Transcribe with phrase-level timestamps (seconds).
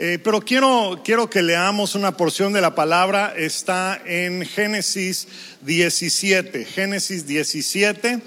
[0.00, 5.26] Eh, pero quiero, quiero que leamos una porción de la palabra, está en Génesis
[5.62, 8.20] 17, Génesis 17,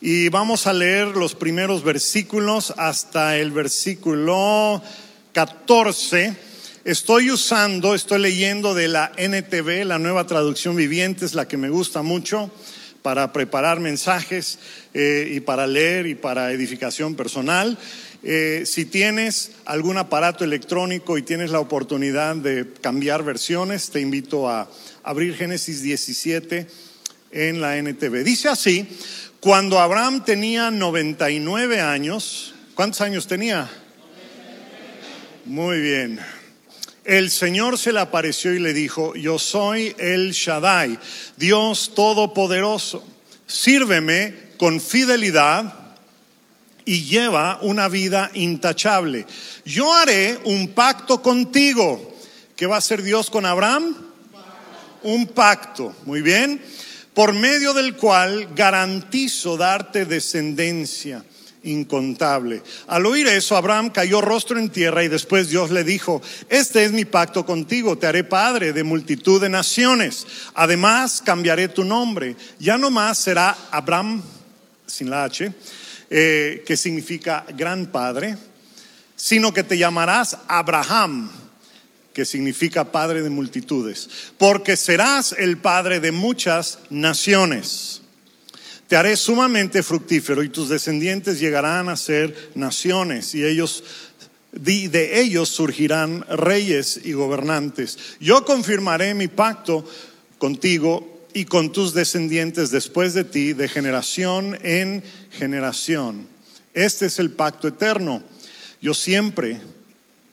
[0.00, 4.82] y vamos a leer los primeros versículos hasta el versículo
[5.34, 6.34] 14.
[6.86, 11.68] Estoy usando, estoy leyendo de la NTV, la nueva traducción viviente, es la que me
[11.68, 12.50] gusta mucho
[13.02, 14.58] para preparar mensajes
[14.94, 17.78] eh, y para leer y para edificación personal.
[18.22, 24.48] Eh, si tienes algún aparato electrónico y tienes la oportunidad de cambiar versiones, te invito
[24.48, 24.70] a
[25.02, 26.66] abrir Génesis 17
[27.32, 28.22] en la NTV.
[28.22, 28.86] Dice así,
[29.40, 33.70] cuando Abraham tenía 99 años, ¿cuántos años tenía?
[35.46, 36.20] Muy bien.
[37.04, 40.98] El Señor se le apareció y le dijo, yo soy el Shaddai,
[41.38, 43.02] Dios Todopoderoso,
[43.46, 45.79] sírveme con fidelidad
[46.84, 49.26] y lleva una vida intachable.
[49.64, 52.14] Yo haré un pacto contigo.
[52.56, 53.96] ¿Qué va a hacer Dios con Abraham?
[55.02, 56.62] Un pacto, muy bien,
[57.14, 61.24] por medio del cual garantizo darte descendencia
[61.62, 62.62] incontable.
[62.86, 66.92] Al oír eso, Abraham cayó rostro en tierra y después Dios le dijo, este es
[66.92, 70.26] mi pacto contigo, te haré padre de multitud de naciones.
[70.54, 72.36] Además, cambiaré tu nombre.
[72.58, 74.22] Ya no más será Abraham,
[74.86, 75.52] sin la H,
[76.12, 78.36] eh, que significa gran padre,
[79.14, 81.30] sino que te llamarás Abraham,
[82.12, 88.02] que significa padre de multitudes, porque serás el padre de muchas naciones.
[88.88, 93.84] Te haré sumamente fructífero y tus descendientes llegarán a ser naciones y ellos
[94.50, 98.16] de ellos surgirán reyes y gobernantes.
[98.18, 99.88] Yo confirmaré mi pacto
[100.38, 106.26] contigo y con tus descendientes después de ti, de generación en generación.
[106.74, 108.22] Este es el pacto eterno.
[108.80, 109.60] Yo siempre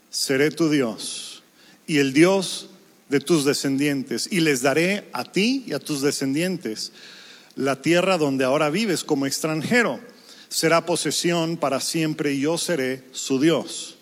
[0.10, 1.44] seré tu Dios
[1.86, 2.70] y el Dios
[3.10, 6.92] de tus descendientes, y les daré a ti y a tus descendientes
[7.56, 10.00] la tierra donde ahora vives como extranjero.
[10.50, 13.98] Será posesión para siempre y yo seré su Dios.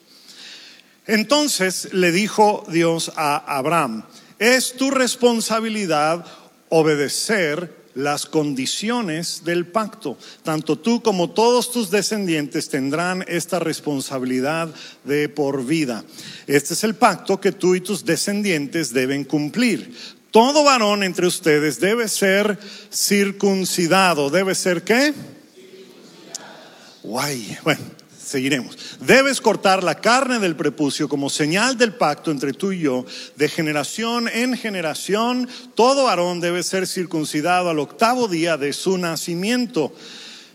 [1.07, 4.03] Entonces le dijo Dios a Abraham,
[4.39, 6.25] es tu responsabilidad
[6.75, 10.18] obedecer las condiciones del pacto.
[10.44, 14.69] Tanto tú como todos tus descendientes tendrán esta responsabilidad
[15.06, 16.03] de por vida.
[16.47, 19.96] Este es el pacto que tú y tus descendientes deben cumplir.
[20.31, 22.59] Todo varón entre ustedes debe ser
[22.94, 24.30] circuncidado.
[24.30, 25.13] ¿Debe ser qué?
[27.03, 27.57] Guay.
[27.63, 27.81] Bueno,
[28.25, 28.97] Seguiremos.
[29.02, 33.06] Debes cortar la carne del prepucio como señal del pacto entre tú y yo.
[33.36, 39.94] De generación en generación, todo varón debe ser circuncidado al octavo día de su nacimiento.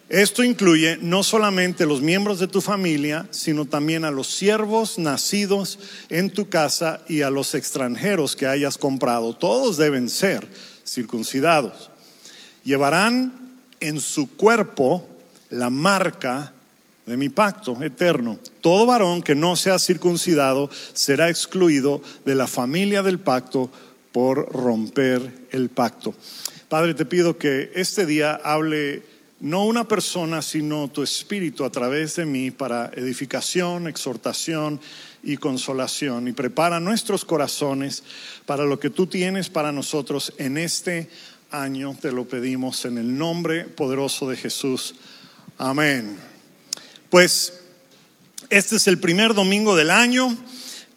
[0.08, 5.78] Esto incluye no solamente los miembros de tu familia, sino también a los siervos nacidos
[6.08, 9.36] en tu casa y a los extranjeros que hayas comprado.
[9.36, 10.48] Todos deben ser
[10.84, 11.90] circuncidados.
[12.64, 13.32] Llevarán
[13.78, 15.06] en su cuerpo
[15.50, 16.52] la marca
[17.10, 18.38] de mi pacto eterno.
[18.60, 23.68] Todo varón que no sea circuncidado será excluido de la familia del pacto
[24.12, 26.14] por romper el pacto.
[26.68, 29.02] Padre, te pido que este día hable
[29.40, 34.80] no una persona, sino tu espíritu a través de mí para edificación, exhortación
[35.24, 36.28] y consolación.
[36.28, 38.04] Y prepara nuestros corazones
[38.46, 41.10] para lo que tú tienes para nosotros en este
[41.50, 41.96] año.
[42.00, 44.94] Te lo pedimos en el nombre poderoso de Jesús.
[45.58, 46.29] Amén.
[47.10, 47.54] Pues
[48.50, 50.38] este es el primer domingo del año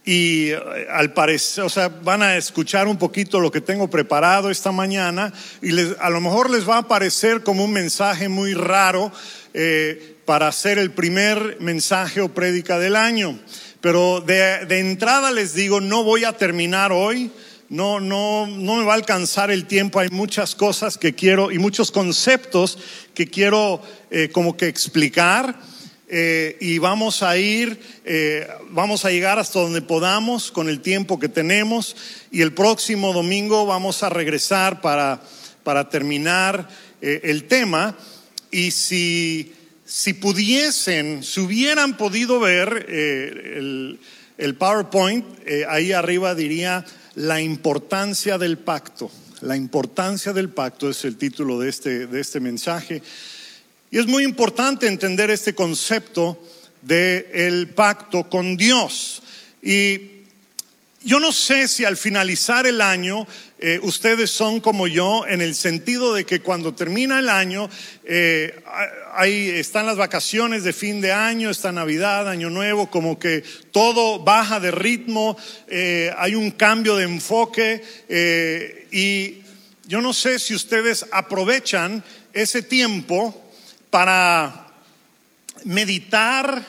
[0.06, 0.60] y eh,
[0.92, 5.34] al parecer, o sea, van a escuchar un poquito lo que tengo preparado esta mañana
[5.60, 9.12] y a lo mejor les va a parecer como un mensaje muy raro
[9.56, 13.40] eh, para hacer el primer mensaje o prédica del año.
[13.82, 17.32] Pero de, entrada les digo, no voy a terminar hoy.
[17.70, 20.00] No, no, no me va a alcanzar el tiempo.
[20.00, 22.78] Hay muchas cosas que quiero y muchos conceptos
[23.16, 23.82] que quiero
[24.12, 25.73] eh, como que explicar.
[26.16, 31.18] Eh, y vamos a ir, eh, vamos a llegar hasta donde podamos con el tiempo
[31.18, 31.96] que tenemos
[32.30, 35.24] y el próximo domingo vamos a regresar para,
[35.64, 36.70] para terminar
[37.02, 37.98] eh, el tema
[38.52, 39.54] y si,
[39.86, 44.00] si pudiesen, si hubieran podido ver el,
[44.38, 45.26] el, PowerPoint,
[45.68, 46.86] ahí arriba diría
[47.16, 49.10] la importancia del pacto.
[49.42, 53.02] La importancia del pacto es el título de este, de este mensaje.
[53.94, 56.44] Y es muy importante entender este concepto
[56.82, 59.22] del el pacto con Dios.
[59.62, 60.24] Y
[61.04, 63.28] yo no sé si al finalizar el año
[63.60, 67.70] eh, ustedes son como yo en el sentido de que cuando termina el año,
[68.04, 68.64] eh,
[69.14, 74.18] ahí están las vacaciones de fin de año, está Navidad, Año Nuevo, como que todo
[74.18, 75.38] baja de ritmo,
[75.68, 77.84] eh, hay un cambio de enfoque
[78.92, 79.44] y
[79.88, 82.04] yo no sé si ustedes aprovechan
[82.34, 83.43] ese tiempo
[83.94, 84.66] para
[85.66, 86.66] meditar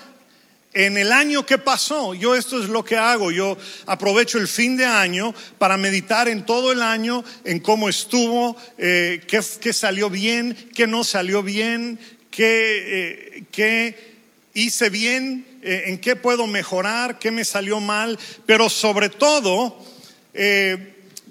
[0.75, 2.13] en el año que pasó.
[2.13, 3.31] Yo esto es lo que hago.
[3.31, 3.57] Yo
[3.87, 9.23] aprovecho el fin de año para meditar en todo el año, en cómo estuvo, eh,
[9.27, 11.99] qué, salió bien, qué no salió bien,
[12.31, 14.21] qué, eh,
[14.53, 18.19] hice bien, eh, en qué puedo mejorar, qué me salió mal.
[18.45, 19.83] Pero sobre todo,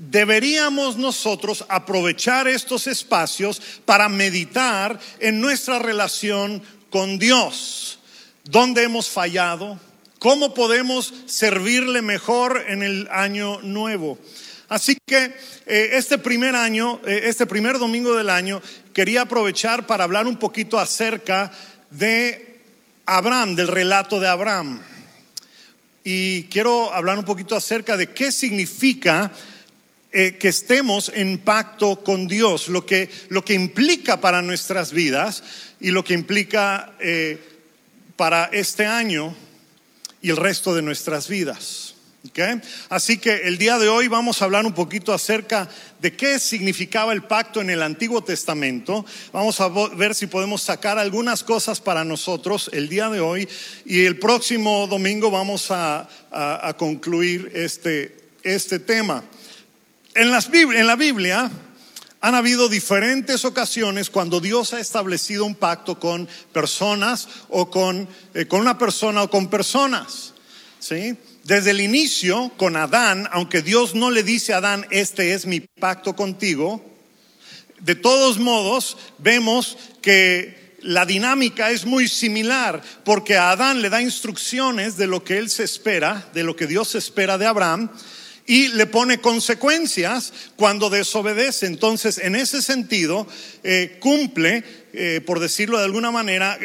[0.09, 7.99] deberíamos nosotros aprovechar estos espacios para meditar en nuestra relación con Dios.
[8.43, 9.79] ¿Dónde hemos fallado?
[10.19, 14.17] ¿Cómo podemos servirle mejor en el año nuevo?
[14.69, 15.35] Así que
[15.65, 18.61] eh, este primer año, eh, este primer domingo del año,
[18.93, 21.51] quería aprovechar para hablar un poquito acerca
[21.91, 22.61] de
[23.05, 24.81] Abraham, del relato de Abraham.
[26.03, 29.31] Y quiero hablar un poquito acerca de qué significa
[30.13, 35.43] eh, que estemos en pacto con Dios, lo que, lo que implica para nuestras vidas
[35.79, 36.93] y lo que implica
[38.15, 39.35] para este año
[40.21, 41.93] y el resto de nuestras vidas.
[42.87, 45.67] Así que el día de hoy vamos a hablar un poquito acerca
[45.99, 49.05] de qué significaba el pacto en el Antiguo Testamento.
[49.33, 53.47] Vamos a ver si podemos sacar algunas cosas para nosotros el día de hoy
[53.85, 56.07] y el próximo domingo vamos a,
[56.77, 59.23] concluir este, este tema.
[60.15, 60.31] En,
[60.87, 61.49] la Biblia
[62.21, 68.45] han habido diferentes ocasiones cuando Dios ha establecido un pacto con personas o con, eh,
[68.45, 70.33] con una persona o con personas.
[70.79, 71.17] ¿sí?
[71.43, 75.61] Desde el inicio, con Adán, aunque Dios no le dice a Adán, este es mi
[75.61, 76.83] pacto contigo,
[77.79, 84.01] de todos modos vemos que la dinámica es muy similar, porque a Adán le da
[84.01, 87.89] instrucciones de lo que él se espera, de lo que Dios espera de Abraham,
[88.45, 91.65] y le pone consecuencias cuando desobedece.
[91.65, 93.27] Entonces, en ese sentido,
[93.63, 94.63] eh, cumple,
[94.93, 96.57] eh, por decirlo de alguna manera,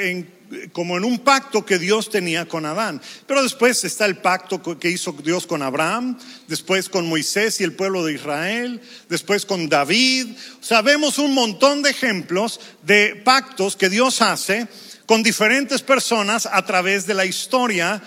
[0.72, 3.00] como en un pacto que Dios tenía con Adán.
[3.26, 7.75] Pero después está el pacto que hizo Dios con Abraham, después con Moisés y el
[7.75, 10.28] pueblo de Israel, después con David.
[10.60, 14.66] Sabemos un montón de ejemplos de pactos que Dios hace
[15.06, 18.02] con diferentes personas a través de la historia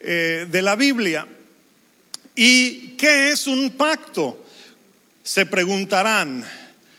[0.00, 1.26] eh, de la Biblia.
[2.34, 4.44] ¿Y qué es un pacto?
[5.22, 6.44] Se preguntarán.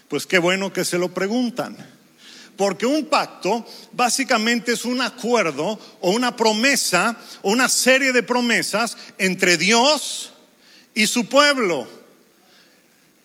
[0.08, 1.76] Pues qué bueno que se lo preguntan.
[2.56, 8.98] Porque un pacto básicamente es un acuerdo o una promesa o una serie de promesas
[9.18, 10.32] entre Dios
[10.94, 11.88] y su pueblo.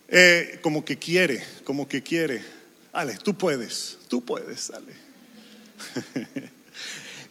[0.09, 2.45] Eh, como que quiere, como que quiere.
[2.93, 4.95] Ale, tú puedes, tú puedes, Ale.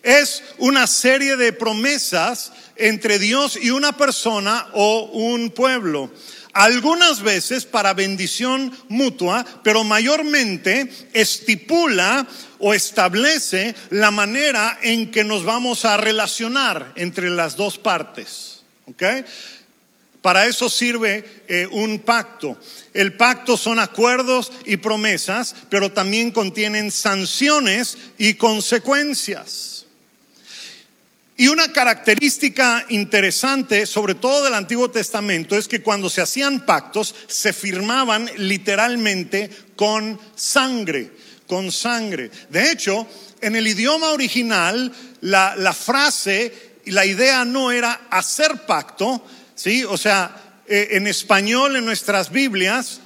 [0.04, 6.12] es una serie de promesas entre Dios y una persona o un pueblo.
[6.54, 15.44] Algunas veces para bendición mutua, pero mayormente estipula o establece la manera en que nos
[15.44, 18.64] vamos a relacionar entre las dos partes.
[20.22, 22.58] Para eso sirve eh, un pacto.
[22.94, 29.79] El pacto son acuerdos y promesas, pero también contienen sanciones y consecuencias.
[31.40, 37.16] Y una característica interesante, sobre todo del Antiguo Testamento, es que cuando se hacían pactos
[37.28, 41.12] se firmaban literalmente con sangre,
[41.48, 42.30] con sangre.
[42.50, 43.08] De hecho,
[43.40, 49.26] en el idioma original, la, frase y la idea no era hacer pacto,
[49.56, 49.86] ¿sí?
[49.86, 53.00] O sea, eh, en español, en nuestras Biblias,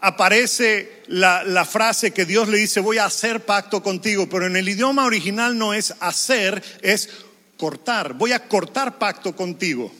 [0.00, 4.56] aparece la, la, frase que Dios le dice, voy a hacer pacto contigo, pero en
[4.56, 7.08] el idioma original no es hacer, es
[7.58, 9.92] cortar, voy a cortar pacto contigo.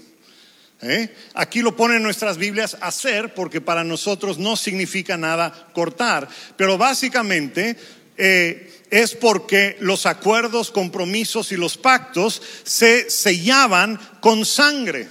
[0.80, 1.12] ¿Eh?
[1.34, 7.76] Aquí lo ponen nuestras Biblias hacer porque para nosotros no significa nada cortar, pero básicamente
[8.16, 15.08] eh, es porque los acuerdos, compromisos y los pactos se sellaban con sangre,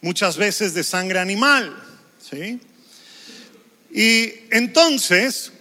[0.00, 1.80] muchas veces de sangre animal.
[2.28, 2.60] ¿sí?
[3.92, 5.52] Y entonces,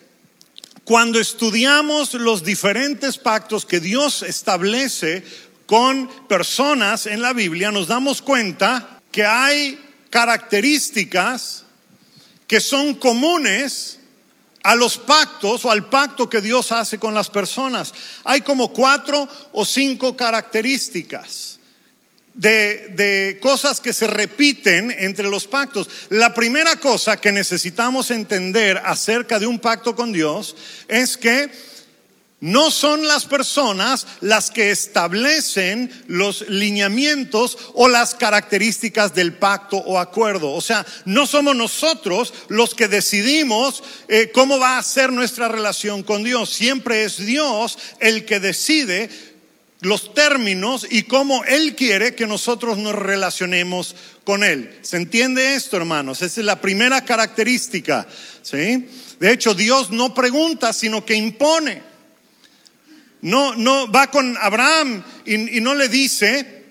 [0.83, 5.24] cuando estudiamos los diferentes pactos que Dios establece
[5.67, 11.65] con personas en la Biblia, nos damos cuenta que hay características
[12.47, 14.00] que son comunes
[14.63, 17.93] a los pactos o al pacto que Dios hace con las personas.
[18.24, 21.57] Hay como cuatro o cinco características
[22.38, 25.89] de, cosas que se repiten entre los pactos.
[26.09, 30.55] La primera cosa que necesitamos entender acerca de un pacto con Dios
[30.88, 31.50] es que
[32.39, 39.98] no son las personas las que establecen los lineamientos o las características del pacto o
[39.98, 40.53] acuerdo.
[40.53, 46.03] O sea, no somos nosotros los que decidimos eh, cómo va a ser nuestra relación
[46.03, 46.51] con Dios.
[46.51, 49.10] Siempre es Dios el que decide
[49.82, 54.77] los términos y cómo Él quiere que nosotros nos relacionemos con Él.
[54.84, 56.22] ¿Se entiende esto, hermanos?
[56.22, 58.08] Esa es la primera característica.
[58.44, 58.88] ¿sí?
[59.20, 61.97] De hecho, Dios no pregunta, sino que impone.
[63.21, 66.65] No, no va con Abraham y, no le dice,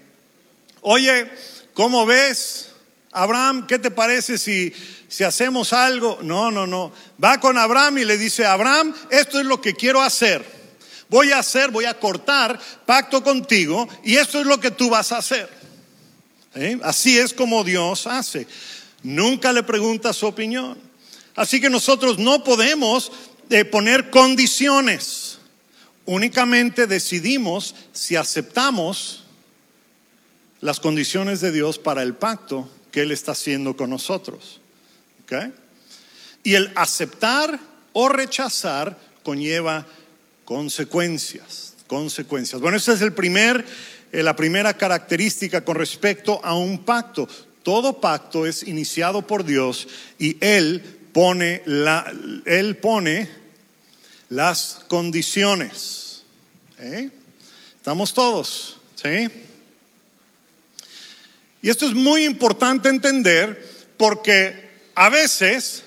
[0.80, 1.30] oye,
[1.74, 2.70] ¿cómo ves?
[3.12, 4.72] Abraham, ¿qué te parece si,
[5.08, 6.18] si hacemos algo?
[6.22, 6.92] No, no, no.
[7.22, 10.44] Va con Abraham y le dice, Abraham, esto es lo que quiero hacer.
[11.08, 15.12] Voy a hacer, voy a cortar pacto contigo y esto es lo que tú vas
[15.12, 15.48] a hacer.
[16.54, 16.78] ¿Eh?
[16.82, 18.46] Así es como Dios hace.
[19.02, 20.78] Nunca le pregunta su opinión.
[21.34, 23.12] Así que nosotros no podemos
[23.50, 25.25] eh, poner condiciones
[26.06, 29.25] únicamente decidimos si aceptamos
[30.60, 34.60] las condiciones de Dios para el pacto que Él está haciendo con nosotros.
[36.42, 37.58] Y el aceptar
[37.92, 39.86] o rechazar conlleva
[40.44, 42.60] consecuencias, consecuencias.
[42.60, 43.64] Bueno, esa es el primer,
[44.12, 47.28] eh, la primera característica con respecto a un pacto.
[47.62, 50.82] Todo pacto es iniciado por Dios y Él
[51.12, 51.62] pone,
[52.44, 53.28] él pone
[54.28, 56.23] las condiciones.
[56.78, 57.11] ¿Eh?
[57.76, 59.28] Estamos todos, ¿sí?
[61.62, 65.83] Y esto es muy importante entender porque a veces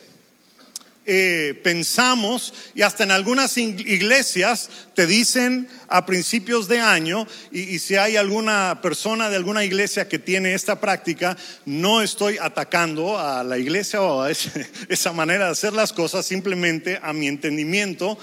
[1.06, 7.96] eh, pensamos y hasta en algunas iglesias te dicen a principios de año y, si
[7.96, 13.58] hay alguna persona de alguna iglesia que tiene esta práctica, no estoy atacando a la
[13.58, 14.32] iglesia o a
[14.90, 18.18] esa manera de hacer las cosas, simplemente a mi entendimiento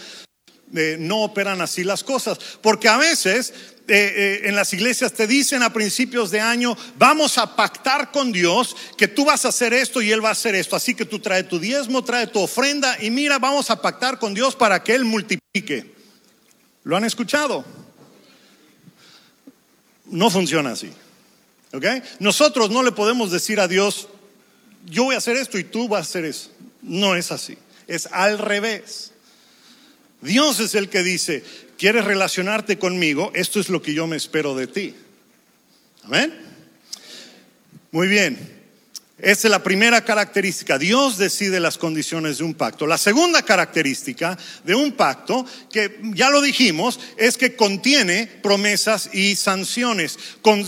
[0.99, 2.39] no operan así las cosas.
[2.61, 3.53] Porque a veces
[3.89, 8.33] eh, eh, en las iglesias te dicen a principios de año, vamos a pactar con
[8.33, 10.77] Dios que tú vas a hacer esto y Él va a hacer esto.
[10.77, 14.35] Así que tú trae tu diezmo, trae tu ofrenda y mira, vamos a pactar con
[14.35, 15.96] Dios para que Él multiplique.
[16.87, 17.64] ¿Lo han escuchado?
[20.05, 20.88] No funciona así.
[21.73, 21.85] ¿Ok?
[22.21, 24.07] Nosotros no le podemos decir a Dios,
[24.85, 26.52] yo voy a hacer esto y tú vas a hacer eso.
[26.83, 27.59] No es así.
[27.88, 29.11] Es al revés.
[30.21, 31.43] Dios es el que dice,
[31.76, 33.33] ¿quieres relacionarte conmigo?
[33.35, 34.95] Esto es lo que yo me espero de ti.
[36.05, 36.33] Amén.
[37.90, 38.56] Muy bien.
[39.19, 40.79] Esa es la primera característica.
[40.79, 42.87] Dios decide las condiciones de un pacto.
[42.87, 49.37] La segunda característica de un pacto, que ya lo dijimos, es que contiene promesas y
[49.37, 50.19] sanciones,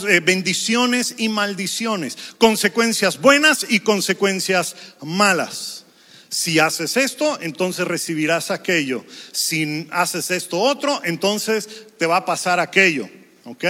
[0.09, 5.85] eh, bendiciones y maldiciones, consecuencias buenas y consecuencias malas.
[6.31, 9.05] Si haces esto, entonces recibirás aquello.
[9.33, 13.11] Si haces esto otro, entonces te va a pasar aquello.
[13.45, 13.65] ¿Ok?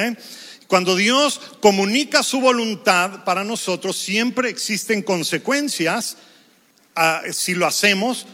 [0.68, 6.18] Cuando Dios comunica su voluntad para nosotros, siempre existen consecuencias
[6.94, 8.26] ah, si lo hacemos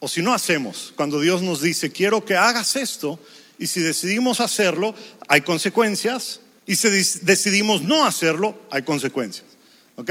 [0.00, 0.92] o si no hacemos.
[0.96, 3.20] Cuando Dios nos dice, quiero que hagas esto,
[3.58, 4.92] y si decidimos hacerlo,
[5.28, 6.88] hay consecuencias, y si
[7.22, 9.46] decidimos no hacerlo, hay consecuencias.
[9.94, 10.10] ¿Ok?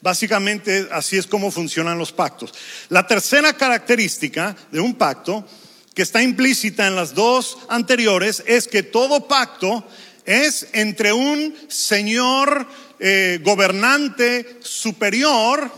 [0.00, 2.54] Básicamente así es como funcionan los pactos.
[2.88, 5.46] La tercera característica de un pacto,
[5.94, 9.86] que está implícita en las dos anteriores, es que todo pacto
[10.24, 12.66] es entre un señor
[12.98, 15.70] eh, gobernante superior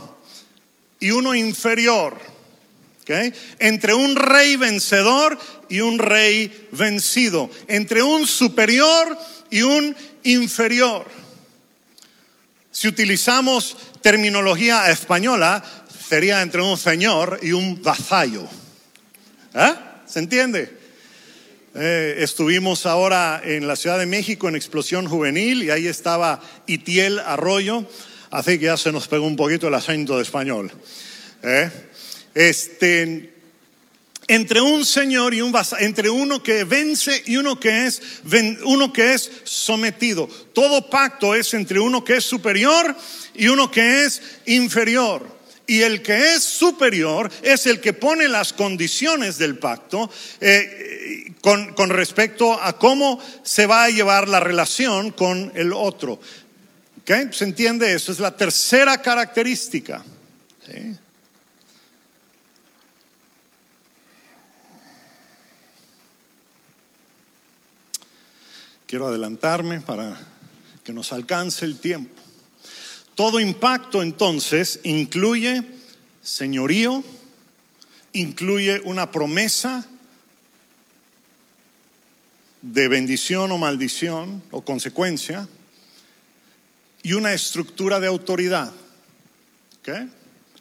[1.00, 2.18] y uno inferior.
[3.58, 7.50] Entre un rey vencedor y un rey vencido.
[7.68, 9.18] Entre un superior
[9.50, 11.06] y un inferior.
[12.70, 15.62] Si utilizamos terminología española,
[16.08, 18.48] sería entre un señor y un vasallo.
[19.54, 19.74] ¿Eh?
[20.06, 20.83] ¿Se entiende?
[21.76, 27.18] Eh, estuvimos ahora en la Ciudad de México en Explosión Juvenil y ahí estaba Itiel
[27.18, 27.84] Arroyo,
[28.30, 30.70] así que ya se nos pegó un poquito el acento de español.
[31.42, 31.68] ¿Eh?
[32.32, 33.34] Este,
[34.28, 38.00] entre un señor y un entre uno que vence y uno que es
[38.64, 40.28] uno que es sometido.
[40.52, 42.94] Todo pacto es entre uno que es superior
[43.34, 45.26] y uno que es inferior.
[45.66, 51.90] Y el que es superior es el que pone las condiciones del pacto eh, con,
[51.90, 56.20] respecto a cómo se va a llevar la relación con el otro.
[57.02, 57.28] ¿Okay?
[57.32, 58.12] ¿Se entiende eso?
[58.12, 60.04] Es la tercera característica.
[68.86, 70.16] Quiero adelantarme para
[70.84, 72.13] que nos alcance el tiempo.
[73.14, 75.62] Todo impacto entonces incluye
[76.22, 77.04] señorío,
[78.12, 79.86] incluye una promesa
[82.62, 85.46] de bendición o maldición o consecuencia
[87.02, 88.72] y una estructura de autoridad.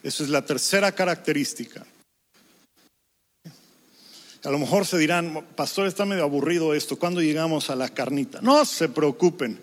[0.02, 1.86] Esa es la tercera característica.
[4.44, 8.42] A lo mejor se dirán, pastor, está medio aburrido esto, ¿cuándo llegamos a la carnita?
[8.42, 9.58] No se preocupen,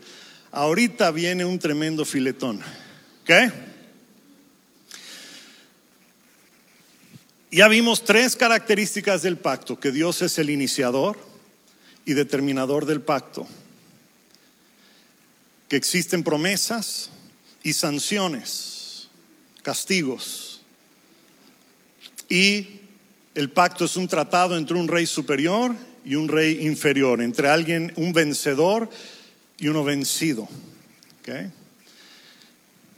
[0.52, 2.62] ahorita viene un tremendo filetón.
[3.26, 3.52] ¿Qué?
[7.52, 11.18] Ya vimos tres características del pacto, que Dios es el iniciador
[12.06, 13.48] y determinador del pacto,
[15.68, 17.10] que existen promesas
[17.64, 19.10] y sanciones,
[19.64, 20.62] castigos,
[22.30, 22.80] y
[23.36, 27.92] el pacto es un tratado entre un rey superior y un rey inferior, entre alguien,
[27.98, 28.90] un vencedor
[29.62, 30.50] y uno vencido.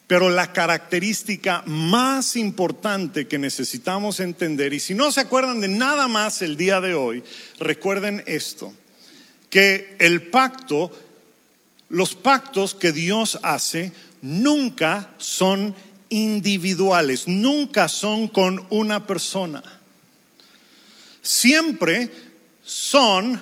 [0.07, 6.07] Pero la característica más importante que necesitamos entender, y si no se acuerdan de nada
[6.07, 7.23] más el día de hoy,
[7.59, 8.73] recuerden esto,
[9.51, 10.91] que el pacto,
[11.89, 13.91] los pactos que Dios hace,
[14.23, 15.75] nunca son
[16.09, 19.61] individuales, nunca son con una persona
[21.23, 22.11] siempre
[22.63, 23.41] son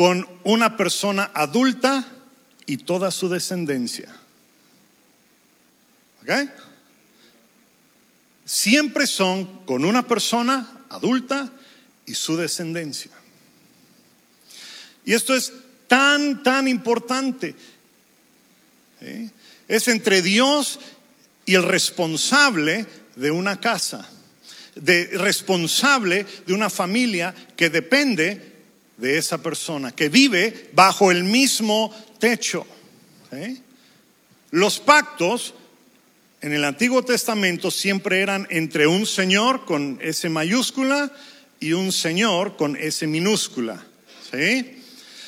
[0.00, 2.06] con una persona adulta
[2.64, 4.08] y toda su descendencia.
[6.22, 6.30] ¿Ok?
[8.46, 11.52] Siempre son con una persona adulta
[12.06, 13.10] y su descendencia.
[15.04, 15.52] Y esto es
[15.86, 17.54] tan, tan importante.
[19.68, 20.80] Es entre Dios
[21.44, 24.08] y el responsable de una casa
[24.76, 28.49] de responsable de una familia que depende
[29.00, 32.66] de esa persona, que vive bajo el mismo techo.
[34.50, 35.54] Los pactos
[36.40, 41.12] en el Antiguo Testamento siempre eran entre un Señor con S mayúscula
[41.60, 43.84] y un Señor con S minúscula.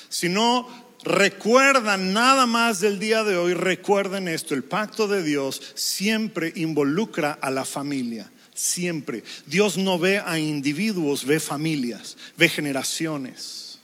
[0.08, 0.68] Si no
[1.04, 7.32] recuerdan nada más del día de hoy, recuerden esto, el pacto de Dios siempre involucra
[7.32, 9.22] a la familia siempre.
[9.46, 13.78] Dios no ve a individuos, ve familias, ve generaciones.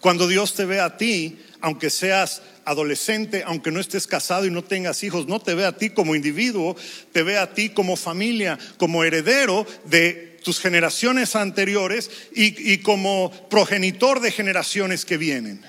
[0.00, 4.62] Cuando Dios te ve a ti, aunque seas adolescente, aunque no estés casado y no
[4.62, 6.76] tengas hijos, no te ve a ti como individuo,
[7.12, 14.20] te ve a ti como familia, como heredero de tus generaciones anteriores y, como progenitor
[14.20, 15.60] de generaciones que vienen.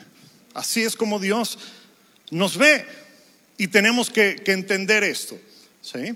[0.54, 1.58] Así es como Dios
[2.30, 2.86] nos ve
[3.58, 5.38] y tenemos que, que entender esto.
[5.82, 6.16] ¿sí?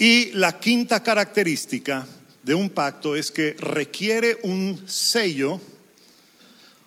[0.00, 2.06] Y la quinta característica
[2.42, 5.60] de un pacto es que requiere un sello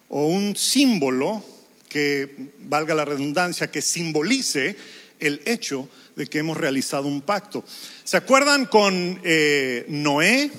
[0.09, 1.45] o un símbolo
[1.87, 4.75] que, valga la redundancia, que simbolice
[5.19, 7.63] el hecho de que hemos realizado un pacto.
[8.03, 10.49] ¿Se acuerdan con eh, Noé?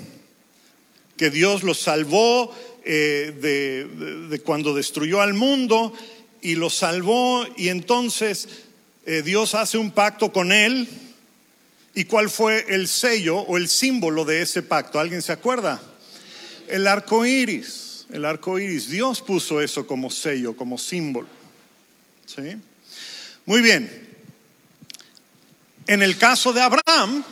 [1.16, 3.34] Que Dios lo salvó eh,
[4.30, 5.92] de, cuando destruyó al mundo
[6.40, 8.48] y lo salvó y entonces
[9.06, 10.88] eh, Dios hace un pacto con él
[11.94, 14.98] ¿Y cuál fue el sello o el símbolo de ese pacto?
[14.98, 15.80] ¿Alguien se acuerda?
[16.68, 18.06] El arco iris.
[18.12, 18.88] El arco iris.
[18.88, 21.28] Dios puso eso como sello, como símbolo.
[22.26, 22.56] ¿Sí?
[23.46, 24.08] Muy bien.
[25.86, 27.22] En el caso de Abraham,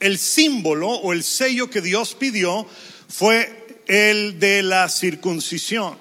[0.00, 2.66] el símbolo o el sello que Dios pidió
[3.08, 5.98] fue el de la circuncisión.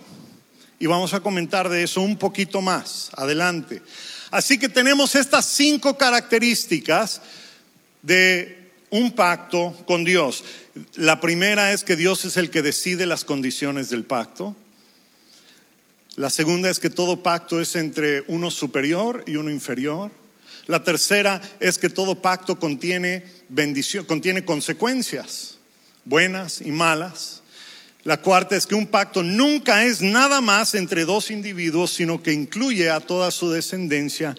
[0.79, 3.81] Y vamos a comentar de eso un poquito más adelante.
[4.29, 7.21] Así que tenemos estas cinco características
[8.07, 10.43] de un pacto con Dios.
[10.95, 14.55] La primera es que Dios es el que decide las condiciones del pacto.
[16.15, 20.09] La segunda es que todo pacto es entre uno superior y uno inferior.
[20.67, 25.57] La tercera es que todo pacto contiene bendición, contiene consecuencias,
[26.05, 27.43] buenas y malas.
[28.05, 32.31] La cuarta es que un pacto nunca es nada más entre dos individuos, sino que
[32.31, 34.33] incluye a toda su descendencia.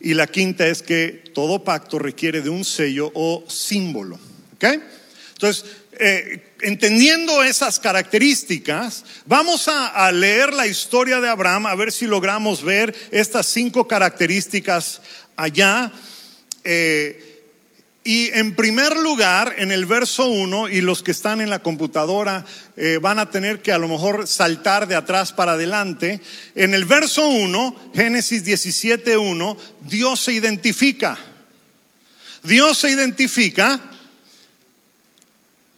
[0.00, 4.18] Y la quinta es que todo pacto requiere de un sello o símbolo.
[4.60, 5.64] Entonces,
[5.98, 12.62] eh, entendiendo esas características, vamos a, leer la historia de Abraham, a ver si logramos
[12.62, 15.00] ver estas cinco características
[15.36, 15.92] allá.
[16.64, 17.25] Eh,
[18.06, 22.46] y en primer lugar, en el verso 1, y los que están en la computadora
[22.76, 26.20] eh, van a tener que a lo mejor saltar de atrás para adelante,
[26.54, 31.18] en el verso 1, Génesis 17, 1, Dios se identifica.
[32.44, 33.80] Dios se identifica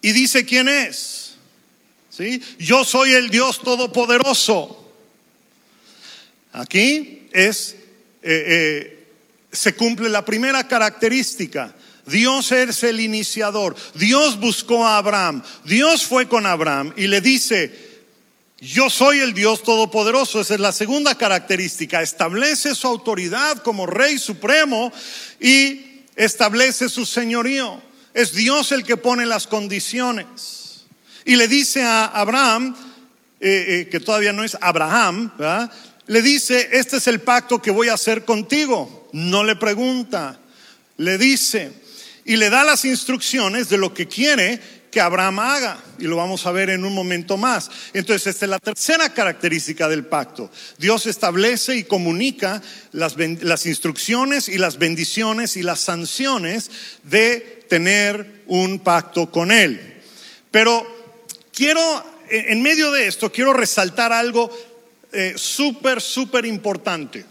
[0.02, 1.36] y dice quién es.
[2.10, 2.42] ¿sí?
[2.58, 4.92] Yo soy el Dios todopoderoso.
[6.52, 7.74] Aquí es,
[8.22, 9.06] eh, eh,
[9.50, 11.74] se cumple la primera característica.
[12.08, 13.76] Dios es el iniciador.
[13.94, 15.42] Dios buscó a Abraham.
[15.64, 17.88] Dios fue con Abraham y le dice,
[18.60, 20.40] yo soy el Dios Todopoderoso.
[20.40, 22.02] Esa es la segunda característica.
[22.02, 24.92] Establece su autoridad como Rey Supremo
[25.40, 27.80] y establece su señorío.
[28.14, 30.84] Es Dios el que pone las condiciones.
[31.24, 32.74] Y le dice a Abraham,
[33.40, 35.30] eh, eh, que todavía no es Abraham,
[36.06, 39.08] le dice, este es el pacto que voy a hacer contigo.
[39.12, 40.40] No le pregunta,
[40.96, 41.72] le dice
[42.28, 44.60] y le da las instrucciones de lo que quiere
[44.90, 45.78] que Abraham haga.
[45.98, 47.70] Y lo vamos a ver en un momento más.
[47.94, 50.50] Entonces, esta es la tercera característica del pacto.
[50.76, 52.60] Dios establece y comunica
[52.92, 56.70] las, las instrucciones y las bendiciones y las sanciones
[57.02, 60.02] de tener un pacto con Él.
[60.50, 60.86] Pero
[61.50, 61.80] quiero,
[62.28, 64.50] en medio de esto, quiero resaltar algo
[65.12, 67.24] eh, súper, súper importante.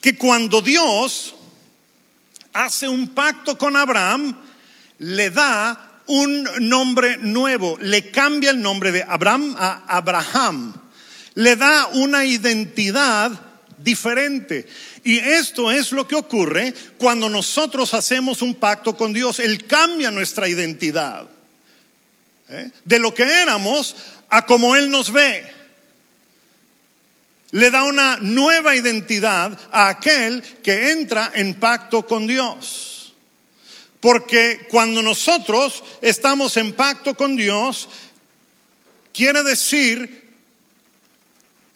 [0.00, 1.34] Que cuando Dios
[2.52, 4.36] hace un pacto con Abraham,
[4.98, 10.74] le da un nombre nuevo, le cambia el nombre de Abraham a Abraham,
[11.34, 13.32] le da una identidad
[13.78, 14.66] diferente.
[15.04, 19.38] Y esto es lo que ocurre cuando nosotros hacemos un pacto con Dios.
[19.38, 21.26] Él cambia nuestra identidad.
[22.48, 22.70] ¿eh?
[22.84, 23.96] De lo que éramos
[24.28, 25.59] a como Él nos ve.
[27.52, 33.14] Le da una nueva identidad a aquel que entra en pacto con Dios.
[34.00, 37.88] Porque cuando nosotros estamos en pacto con Dios,
[39.12, 40.30] quiere decir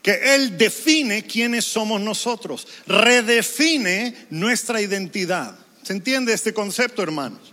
[0.01, 5.59] que Él define quiénes somos nosotros, redefine nuestra identidad.
[5.83, 7.53] ¿Se entiende este concepto, hermanos?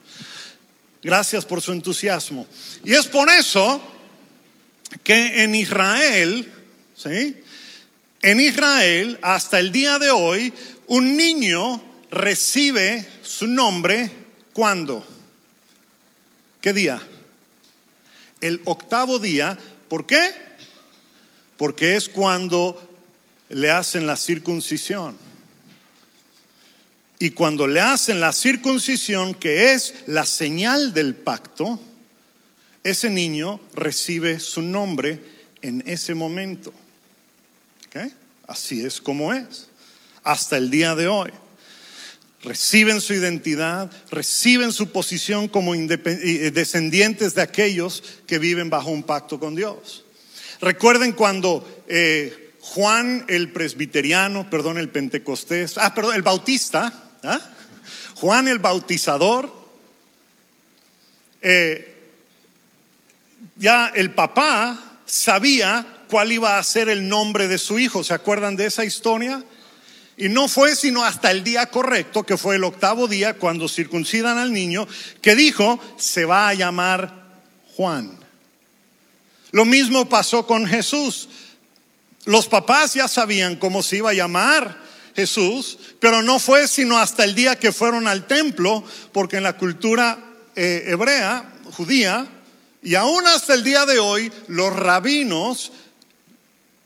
[1.02, 2.46] Gracias por su entusiasmo.
[2.84, 3.82] Y es por eso
[5.04, 6.52] que en Israel,
[6.96, 7.38] ¿sí?
[8.22, 10.54] En Israel, hasta el día de hoy,
[10.88, 11.82] un niño
[12.12, 14.12] recibe su nombre
[14.54, 15.06] ¿Cuándo?
[16.60, 17.02] ¿Qué día?
[18.42, 19.58] El octavo día.
[19.88, 20.32] ¿Por qué?
[21.58, 22.90] Porque es cuando
[23.50, 25.18] le hacen la circuncisión.
[27.20, 31.80] Y cuando le hacen la circuncisión, que es la señal del pacto,
[32.84, 35.24] ese niño recibe su nombre
[35.62, 36.74] en ese momento.
[38.52, 39.68] Así es como es,
[40.24, 41.32] hasta el día de hoy
[42.44, 45.88] reciben su identidad, reciben su posición como eh,
[46.54, 50.04] descendientes de aquellos que viven bajo un pacto con Dios.
[50.60, 56.92] Recuerden cuando eh, Juan el presbiteriano, perdón, el pentecostés, ah, perdón, el bautista,
[57.24, 57.40] ¿ah?
[58.16, 59.50] Juan el bautizador,
[61.42, 61.96] eh,
[63.56, 68.04] ya el papá sabía cuál iba a ser el nombre de su hijo.
[68.04, 69.42] ¿Se acuerdan de esa historia?
[70.18, 74.38] Y no fue sino hasta el día correcto, que fue el octavo día, cuando circuncidan
[74.38, 74.88] al niño,
[75.22, 77.40] que dijo, se va a llamar
[77.78, 78.12] Juan.
[79.52, 81.30] Lo mismo pasó con Jesús.
[82.26, 84.78] Los papás ya sabían cómo se iba a llamar
[85.16, 89.58] Jesús, pero no fue sino hasta el día que fueron al templo, porque en la
[89.58, 90.20] cultura
[90.58, 92.28] eh, hebrea, judía,
[92.84, 95.72] y aún hasta el día de hoy, los rabinos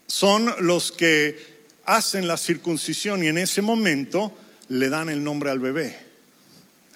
[0.08, 4.36] son los que hacen la circuncisión y en ese momento
[4.70, 5.98] le dan el nombre al bebé.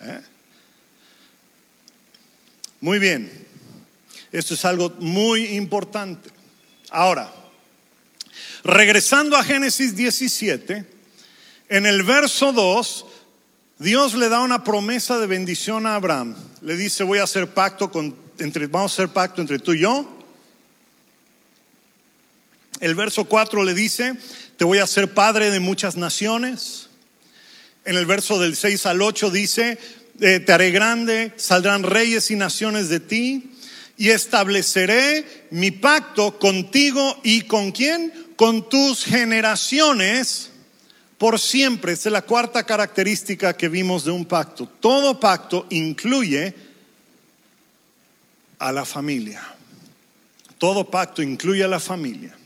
[0.01, 0.21] ¿Eh?
[2.81, 3.31] Muy bien,
[4.31, 6.29] esto es algo muy importante.
[6.89, 7.31] Ahora,
[8.63, 10.85] regresando a Génesis 17,
[11.69, 13.05] en el verso 2,
[13.79, 16.35] Dios le da una promesa de bendición a Abraham.
[16.61, 19.79] Le dice, voy a hacer pacto con, entre, vamos a hacer pacto entre tú y
[19.79, 20.18] yo.
[22.79, 24.15] El verso 4 le dice,
[24.57, 26.87] te voy a ser padre de muchas naciones.
[27.85, 29.77] En el verso del 6 al 8 dice,
[30.21, 33.51] eh, te haré grande, saldrán reyes y naciones de ti,
[33.97, 38.13] y estableceré mi pacto contigo y con quién?
[38.37, 40.51] Con tus generaciones
[41.17, 41.91] por siempre.
[41.91, 44.67] Esta es la cuarta característica que vimos de un pacto.
[44.79, 46.55] Todo pacto incluye
[48.57, 49.41] a la familia.
[50.57, 52.38] Todo pacto incluye a la familia.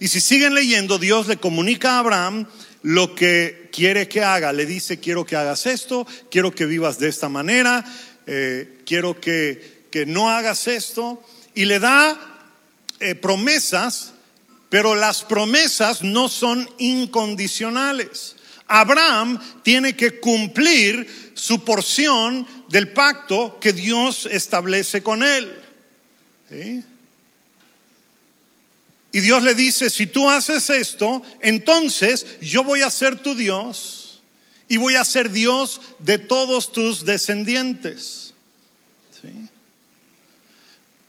[0.00, 2.46] Y si siguen leyendo, Dios le comunica a Abraham
[2.82, 4.50] lo que quiere que haga.
[4.52, 7.84] Le dice, quiero que hagas esto, quiero que vivas de esta manera,
[8.26, 11.22] eh, quiero que, que, no hagas esto.
[11.54, 12.18] Y le da
[12.98, 14.14] eh, promesas,
[14.70, 18.36] pero las promesas no son incondicionales.
[18.68, 25.54] Abraham tiene que cumplir su porción del pacto que Dios establece con él.
[26.48, 26.82] ¿Sí?
[29.12, 34.20] Y Dios le dice, si tú haces esto, entonces yo voy a ser tu Dios
[34.68, 38.34] y voy a ser Dios de todos tus descendientes.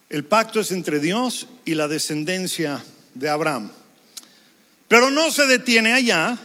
[0.09, 2.83] El pacto es entre Dios y la descendencia
[3.13, 3.71] de Abraham.
[4.87, 6.37] Pero no se detiene allá,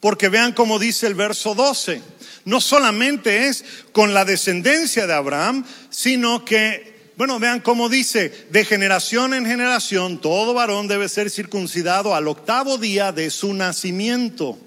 [0.00, 2.00] porque vean cómo dice el verso 12.
[2.44, 8.64] No solamente es con la descendencia de Abraham, sino que bueno, vean cómo dice, de
[8.64, 14.58] generación en generación, todo varón debe ser circuncidado al octavo día de su nacimiento.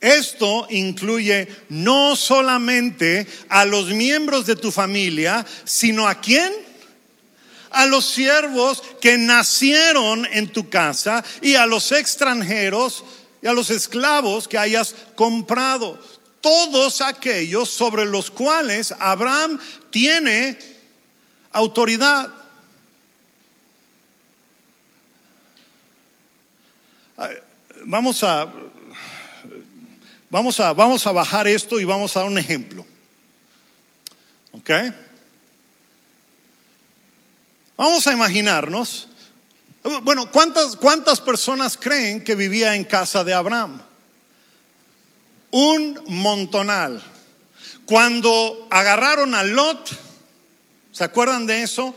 [0.00, 6.52] Esto incluye no solamente a los miembros de tu familia, sino a quién?
[7.70, 13.04] A los siervos que nacieron en tu casa y a los extranjeros
[13.42, 16.00] y a los esclavos que hayas comprado.
[16.40, 19.58] Todos aquellos sobre los cuales Abraham
[19.90, 20.56] tiene
[21.52, 22.30] autoridad.
[27.84, 28.50] Vamos a,
[30.28, 32.86] vamos a, vamos a bajar esto y vamos a dar un ejemplo.
[34.52, 34.70] ¿Ok?
[37.76, 39.08] Vamos a imaginarnos,
[40.02, 43.80] bueno, ¿cuántas, ¿cuántas personas creen que vivía en casa de Abraham?
[45.50, 47.02] Un montonal.
[47.86, 50.09] Cuando agarraron a Lot,
[50.92, 51.94] ¿Se acuerdan de eso?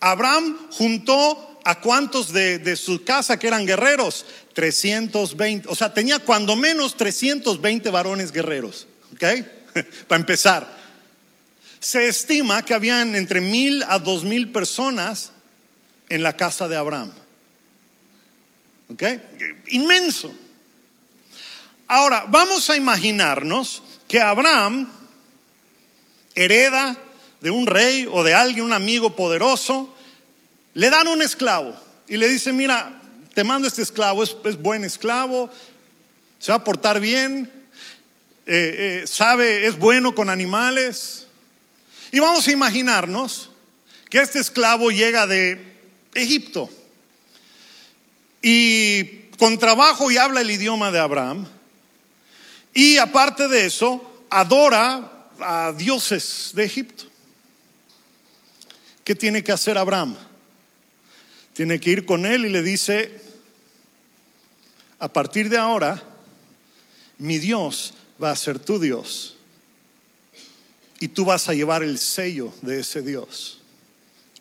[0.00, 6.54] Abraham juntó a cuantos de, su casa que eran guerreros, 320, o sea, tenía cuando
[6.54, 9.24] menos 320 varones guerreros, ¿ok?
[10.08, 10.76] Para empezar.
[11.80, 15.32] Se estima que habían entre mil a dos mil personas
[16.08, 17.12] en la casa de Abraham.
[18.92, 19.02] ¿Ok?
[19.68, 20.32] Inmenso.
[21.88, 24.88] Ahora, vamos a imaginarnos que Abraham
[26.34, 26.96] hereda
[27.40, 29.94] de un rey o de alguien, un amigo poderoso,
[30.74, 31.74] le dan un esclavo
[32.08, 33.00] y le dicen, mira,
[33.34, 35.50] te mando este esclavo, es, buen esclavo,
[36.38, 37.50] se va a portar bien,
[38.46, 41.26] eh, eh, sabe, es bueno con animales.
[42.12, 43.50] Y vamos a imaginarnos
[44.08, 45.60] que este esclavo llega de
[46.14, 46.70] Egipto
[48.40, 51.46] y con trabajo y habla el idioma de Abraham.
[52.72, 57.04] Y aparte de eso, adora a dioses de Egipto.
[59.06, 60.16] ¿Qué tiene que hacer Abraham?
[61.52, 63.20] Tiene que ir con él y le dice,
[64.98, 66.02] a partir de ahora,
[67.18, 69.36] mi Dios va a ser tu Dios.
[70.98, 73.60] Y tú vas a llevar el sello de ese Dios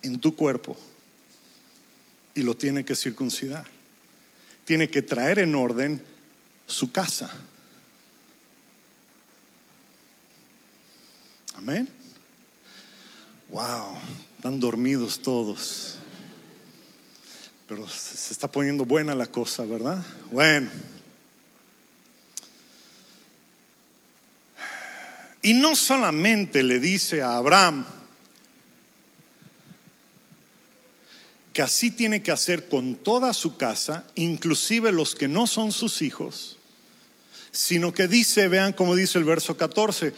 [0.01, 0.75] en tu cuerpo.
[2.33, 3.67] Y lo tiene que circuncidar.
[4.65, 6.01] Tiene que traer en orden
[6.65, 7.31] su casa.
[11.53, 11.87] Amén.
[13.49, 13.99] Wow.
[14.45, 15.95] Están dormidos todos.
[17.67, 20.05] Pero se está poniendo buena la cosa, ¿verdad?
[20.31, 20.69] Bueno.
[25.41, 27.87] Y no solamente le dice a Abraham
[31.51, 36.03] que así tiene que hacer con toda su casa, inclusive los que no son sus
[36.03, 36.59] hijos,
[37.51, 40.13] sino que dice, vean cómo dice el verso 14,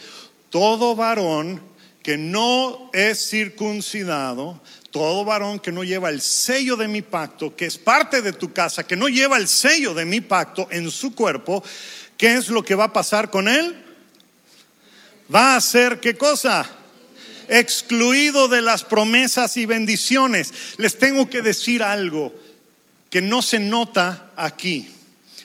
[0.50, 7.02] todo varón que no es circuncidado, todo varón que no lleva el sello de mi
[7.02, 10.68] pacto, que es parte de tu casa, que no lleva el sello de mi pacto
[10.70, 11.62] en su cuerpo,
[12.16, 13.76] ¿qué es lo que va a pasar con él?
[15.32, 16.68] Va a ser qué cosa?
[17.48, 20.52] Excluido de las promesas y bendiciones.
[20.78, 22.34] Les tengo que decir algo
[23.10, 24.88] que no se nota aquí,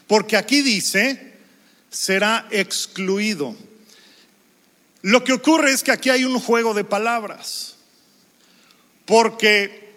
[0.08, 1.34] porque aquí dice,
[1.90, 3.56] será excluido.
[5.04, 7.76] Lo que ocurre es que aquí hay un juego de palabras,
[9.06, 9.94] porque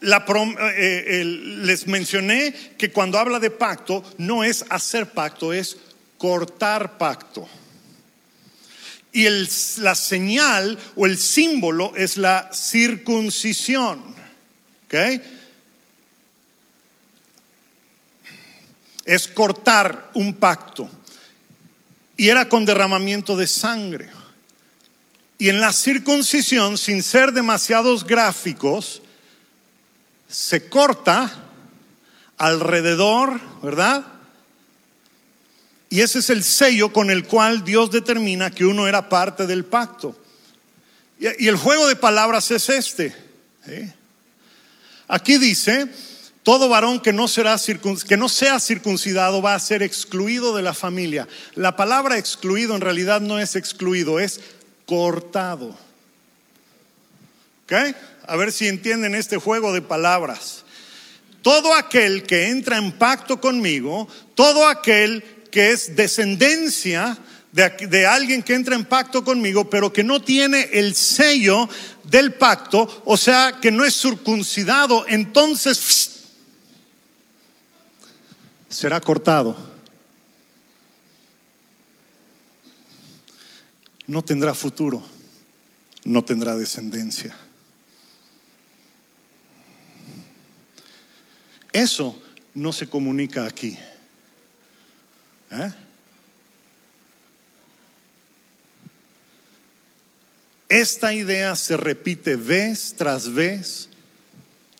[0.00, 5.76] eh, eh, les mencioné que cuando habla de pacto no es hacer pacto, es
[6.18, 7.48] cortar pacto.
[9.12, 9.28] Y
[9.78, 14.02] la señal o el símbolo es la circuncisión.
[19.04, 20.90] Es cortar un pacto
[22.18, 24.10] y era con derramamiento de sangre.
[25.38, 29.00] Y en la circuncisión, sin ser demasiados gráficos,
[30.28, 31.32] se corta
[32.36, 34.04] alrededor, ¿verdad?
[35.90, 39.64] Y ese es el sello con el cual Dios determina que uno era parte del
[39.64, 40.20] pacto.
[41.20, 43.14] Y el juego de palabras es este.
[45.06, 45.88] Aquí dice,
[46.42, 47.56] todo varón que no, será
[48.06, 51.28] que no sea circuncidado va a ser excluido de la familia.
[51.54, 54.40] La palabra excluido en realidad no es excluido, es
[54.86, 55.76] cortado.
[57.64, 57.72] ¿Ok?
[58.26, 60.64] A ver si entienden este juego de palabras.
[61.42, 67.16] todo aquel que entra en pacto conmigo, todo aquel que es descendencia
[67.52, 71.68] de, de, alguien que entra en pacto conmigo, pero que no tiene el sello
[72.04, 76.07] del pacto, o sea, que no es circuncidado, entonces
[78.68, 79.56] será cortado.
[84.06, 85.02] No tendrá futuro,
[86.04, 87.36] no tendrá descendencia.
[91.72, 92.20] Eso
[92.54, 93.78] no se comunica aquí.
[95.50, 95.72] ¿Eh?
[100.68, 103.87] Esta idea se repite vez tras vez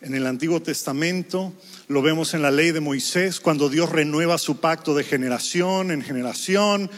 [0.01, 1.53] en el Antiguo Testamento,
[1.89, 6.03] lo vemos en la ley de Moisés, cuando Dios renueva su pacto de generación en
[6.03, 6.91] generación.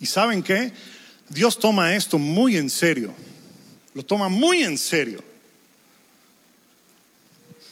[0.00, 0.72] ¿Y saben qué?
[1.28, 3.14] Dios toma esto muy en serio,
[3.94, 5.22] lo toma muy en serio.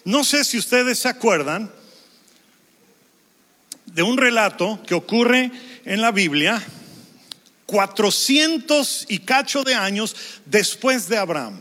[0.04, 1.70] No sé si ustedes se acuerdan
[3.86, 5.50] de un relato que ocurre
[5.84, 6.62] en la Biblia
[7.66, 10.14] 400 y cacho de años
[10.46, 11.60] después de Abraham.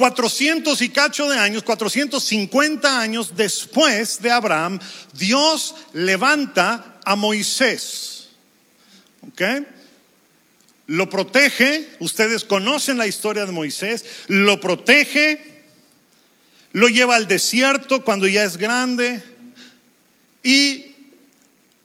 [0.00, 4.80] 400 y cacho de años, 450 años después de Abraham,
[5.12, 8.30] Dios levanta a Moisés.
[9.28, 9.42] ¿Ok?
[10.86, 15.66] Lo protege, ustedes conocen la historia de Moisés, lo protege,
[16.72, 19.22] lo lleva al desierto cuando ya es grande
[20.42, 20.89] y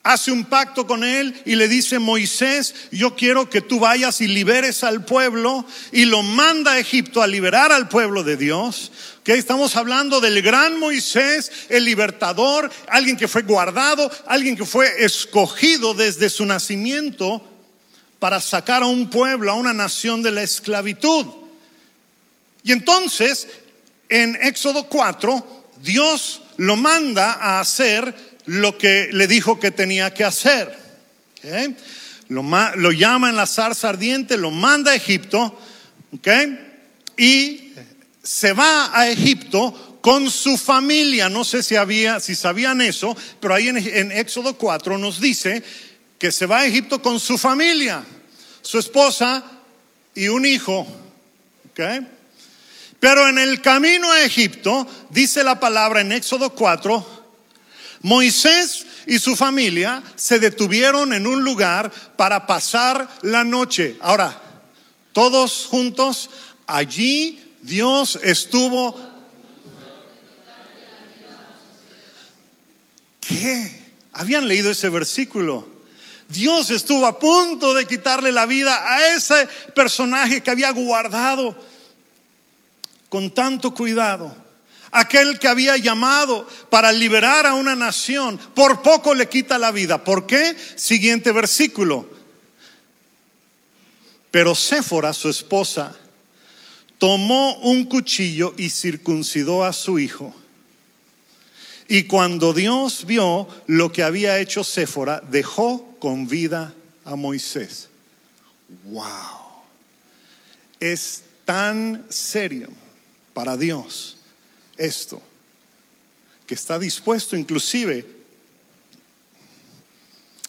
[0.06, 4.28] hace un pacto con él y le dice, Moisés, yo quiero que tú vayas y
[4.28, 8.92] liberes al pueblo y lo manda a Egipto a liberar al pueblo de Dios.
[9.24, 15.04] Que estamos hablando del gran Moisés, el libertador, alguien que fue guardado, alguien que fue
[15.04, 17.42] escogido desde su nacimiento
[18.20, 21.26] para sacar a un pueblo, a una nación de la esclavitud.
[22.64, 23.48] Y entonces,
[24.08, 28.16] en Éxodo 4, Dios lo manda a hacer
[28.46, 30.78] lo que le dijo que tenía que hacer.
[32.28, 35.60] Lo, llama en la zarza ardiente, lo manda a Egipto,
[37.18, 37.74] y
[38.24, 41.30] se va a Egipto con su familia.
[41.30, 45.64] No sé si, había, si sabían eso, pero ahí en, en Éxodo 4 nos dice
[46.18, 48.04] que se va a Egipto con su familia,
[48.62, 49.44] su esposa
[50.16, 50.88] y un hijo.
[53.00, 57.15] Pero en el camino a Egipto, dice la palabra en Éxodo 4,
[58.02, 63.98] Moisés y su familia se detuvieron en un lugar para pasar la noche.
[64.02, 64.42] Ahora,
[65.14, 66.30] todos juntos,
[66.68, 69.00] allí Dios estuvo.
[73.22, 73.84] ¿Qué?
[74.14, 75.68] Habían leído ese versículo.
[76.28, 81.56] Dios estuvo a punto de quitarle la vida a ese personaje que había guardado
[83.10, 84.45] con tanto cuidado
[84.96, 90.04] aquel que había llamado para liberar a una nación, por poco le quita la vida.
[90.04, 90.56] ¿Por qué?
[90.76, 92.10] Siguiente versículo.
[94.32, 95.96] Pero Séfora, su esposa,
[96.98, 100.34] tomó un cuchillo y circuncidó a su hijo.
[101.90, 107.90] Y cuando Dios vio lo que había hecho Séfora, dejó con vida a Moisés.
[108.86, 109.04] Wow.
[110.80, 112.70] Es tan serio
[113.34, 114.15] para Dios
[114.78, 115.22] esto,
[116.46, 118.16] que está dispuesto inclusive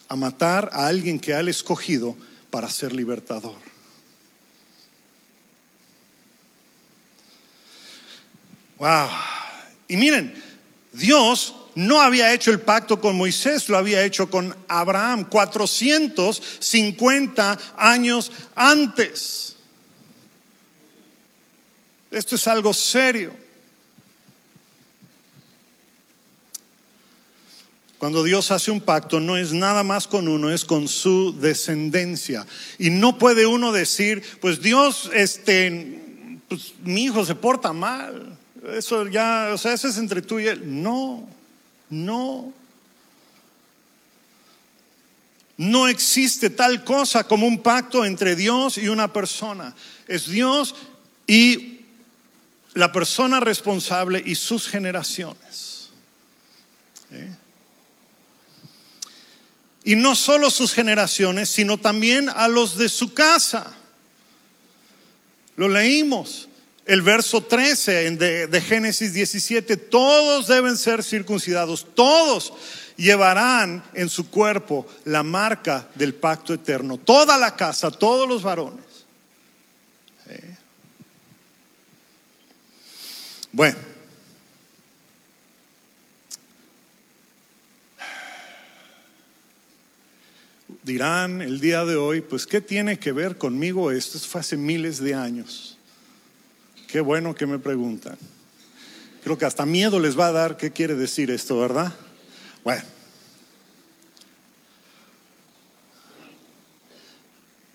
[0.09, 2.17] a matar a alguien que ha escogido
[2.51, 3.57] para ser libertador.
[8.79, 9.09] Wow.
[9.89, 10.35] Y miren,
[10.93, 18.31] Dios no había hecho el pacto con Moisés, lo había hecho con Abraham 450 años
[18.55, 19.57] antes.
[22.11, 23.46] Esto es algo serio.
[27.99, 32.47] Cuando Dios hace un pacto no es nada más con uno, es con su descendencia.
[32.79, 38.37] Y no puede uno decir, pues Dios, este, pues mi hijo se porta mal.
[38.75, 40.83] Eso ya, o sea, eso es entre tú y él.
[40.83, 41.27] No,
[41.89, 42.53] no.
[45.57, 49.75] No existe tal cosa como un pacto entre Dios y una persona.
[50.07, 50.75] Es Dios
[51.27, 51.81] y
[52.75, 55.89] la persona responsable y sus generaciones.
[57.11, 57.31] ¿Eh?
[59.87, 63.72] Y no solo sus generaciones, sino también a los de su casa.
[65.55, 66.49] Lo leímos.
[66.84, 72.53] El verso 13 de, de, Génesis 17, todos deben ser circuncidados, todos
[72.97, 78.84] llevarán en su cuerpo la marca del pacto eterno, toda la casa, todos los varones.
[83.53, 83.78] Bueno,
[90.87, 94.16] dirán el día de hoy, pues ¿qué tiene que ver conmigo esto?
[94.18, 95.76] Esto fue hace miles de años.
[96.87, 98.16] Qué bueno que me preguntan.
[99.24, 101.93] Creo que hasta miedo les va a dar qué quiere decir esto, ¿verdad?
[102.62, 102.84] Bueno.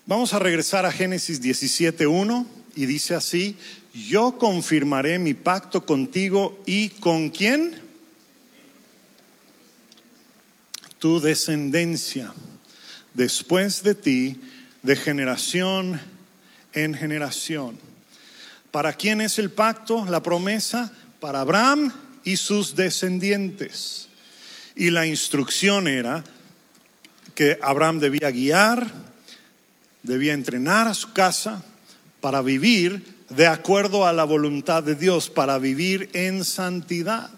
[0.06, 3.58] Vamos a regresar a Génesis 17.1 y dice así,
[3.92, 7.78] yo confirmaré mi pacto contigo y con quién?
[10.98, 12.32] Tu descendencia
[13.14, 14.40] después de ti,
[14.82, 16.00] de generación
[16.72, 17.78] en generación.
[18.70, 20.92] ¿Para quién es el pacto, la promesa?
[21.20, 21.92] Para Abraham
[22.24, 24.08] y sus descendientes.
[24.74, 26.24] Y la instrucción era
[27.34, 28.90] que Abraham debía guiar,
[30.02, 31.62] debía entrenar a su casa
[32.20, 37.30] para vivir de acuerdo a la voluntad de Dios, para vivir en santidad.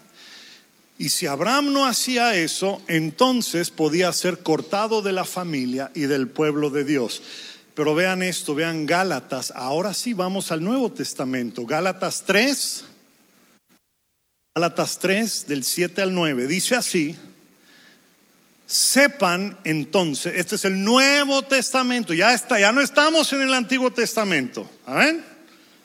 [0.97, 6.29] Y si Abraham no hacía eso, entonces podía ser cortado de la familia y del
[6.29, 7.21] pueblo de Dios.
[7.73, 9.51] Pero vean esto, vean Gálatas.
[9.55, 11.65] Ahora sí vamos al Nuevo Testamento.
[11.65, 12.85] Gálatas 3.
[14.55, 16.47] Gálatas 3 del 7 al 9.
[16.47, 17.17] Dice así.
[18.65, 23.91] Sepan entonces, este es el Nuevo Testamento, ya está, ya no estamos en el Antiguo
[23.91, 24.67] Testamento.
[24.87, 25.23] ¿Amén?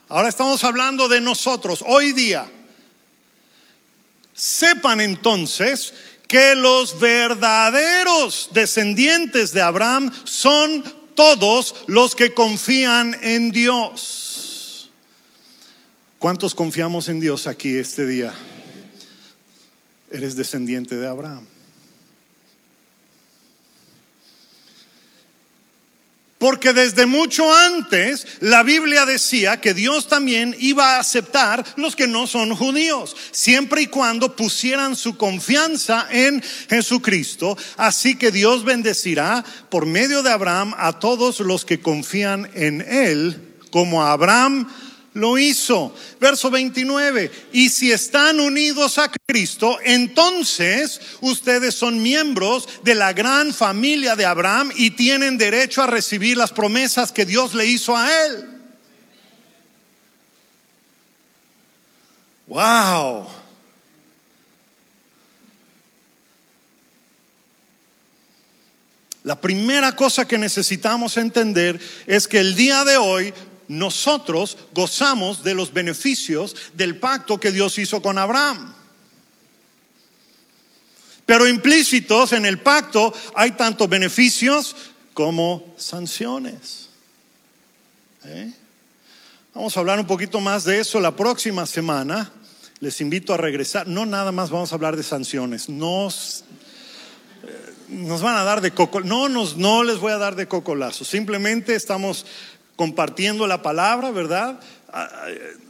[0.09, 2.51] Ahora estamos hablando de nosotros, hoy día.
[4.41, 5.93] Sepan entonces
[6.27, 10.83] que los verdaderos descendientes de Abraham son
[11.15, 14.91] todos los que confían en Dios.
[16.19, 18.33] ¿Cuántos confiamos en Dios aquí este día?
[20.11, 21.45] Eres descendiente de Abraham.
[26.41, 32.07] Porque desde mucho antes la Biblia decía que Dios también iba a aceptar los que
[32.07, 37.59] no son judíos, siempre y cuando pusieran su confianza en Jesucristo.
[37.77, 43.39] Así que Dios bendecirá por medio de Abraham a todos los que confían en Él,
[43.71, 44.67] como Abraham
[45.15, 45.95] lo hizo.
[46.21, 53.53] Verso 29, y si están unidos a Cristo, entonces ustedes son miembros de la gran
[53.53, 58.27] familia de Abraham y tienen derecho a recibir las promesas que Dios le hizo a
[58.27, 58.47] él.
[62.47, 63.29] Wow.
[69.23, 73.35] La primera cosa que necesitamos entender es que el día de hoy
[73.71, 78.75] nosotros gozamos de los beneficios del pacto que Dios hizo con Abraham.
[81.25, 84.75] Pero implícitos en el pacto hay tanto beneficios
[85.15, 86.89] como sanciones.
[88.25, 88.53] ¿Eh?
[89.55, 92.33] Vamos a hablar un poquito más de eso la próxima semana.
[92.81, 93.87] Les invito a regresar.
[93.87, 95.69] No nada más vamos a hablar de sanciones.
[95.69, 96.43] Nos,
[97.45, 99.01] eh, nos van a dar de coco.
[99.01, 101.05] No, nos, no les voy a dar de cocolazo.
[101.05, 102.27] Simplemente estamos
[102.81, 104.59] compartiendo la palabra, ¿verdad?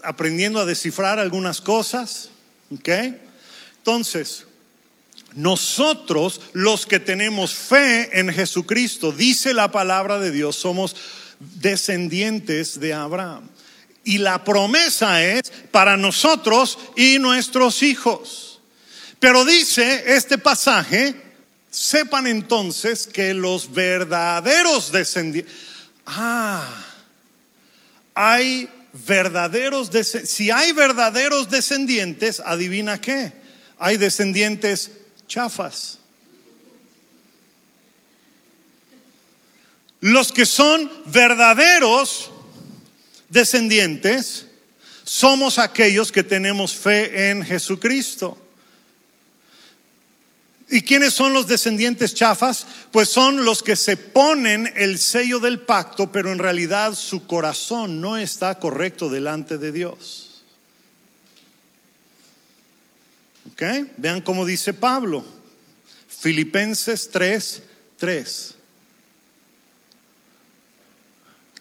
[0.04, 2.30] Aprendiendo a descifrar algunas cosas.
[2.72, 2.88] ¿Ok?
[3.78, 4.46] Entonces,
[5.34, 10.94] nosotros los que tenemos fe en Jesucristo, dice la palabra de Dios, somos
[11.40, 13.48] descendientes de Abraham.
[14.04, 18.60] Y la promesa es para nosotros y nuestros hijos.
[19.18, 21.20] Pero dice este pasaje,
[21.72, 25.52] sepan entonces que los verdaderos descendientes...
[26.06, 26.86] Ah,
[28.14, 29.90] hay verdaderos,
[30.24, 33.32] si hay verdaderos descendientes, adivina qué,
[33.78, 34.90] hay descendientes
[35.26, 35.98] chafas.
[40.00, 42.30] Los que son verdaderos
[43.28, 44.46] descendientes
[45.04, 48.38] somos aquellos que tenemos fe en Jesucristo.
[50.70, 52.64] ¿Y quiénes son los descendientes chafas?
[52.92, 58.00] Pues son los que se ponen el sello del pacto, pero en realidad su corazón
[58.00, 60.44] no está correcto delante de Dios.
[63.52, 63.62] ¿Ok?
[63.96, 65.24] Vean cómo dice Pablo.
[66.06, 67.62] Filipenses 3,
[67.96, 68.54] 3.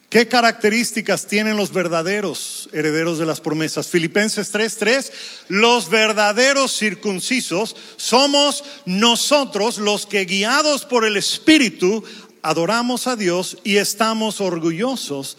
[0.09, 3.87] ¿Qué características tienen los verdaderos herederos de las promesas?
[3.87, 5.11] Filipenses 3:3,
[5.49, 12.03] los verdaderos circuncisos somos nosotros los que guiados por el Espíritu
[12.41, 15.37] adoramos a Dios y estamos orgullosos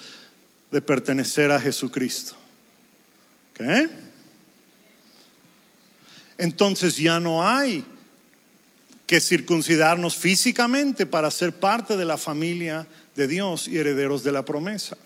[0.70, 2.36] de pertenecer a Jesucristo.
[6.38, 7.84] Entonces ya no hay
[9.11, 12.86] que circuncidarnos físicamente para ser parte de la familia
[13.16, 14.96] de Dios y herederos de la promesa.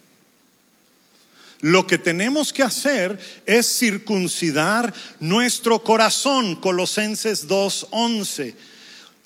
[1.63, 8.55] Lo que tenemos que hacer es circuncidar nuestro corazón, Colosenses 2:11.